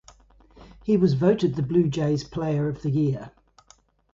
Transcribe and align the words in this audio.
He 0.83 0.97
was 0.97 1.13
voted 1.13 1.53
the 1.53 1.61
Blue 1.61 1.87
Jays 1.87 2.23
Player 2.23 2.67
of 2.67 2.81
the 2.81 2.89
Year. 2.89 3.29